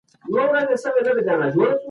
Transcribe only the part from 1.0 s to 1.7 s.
ثبات مخه نه نیسي.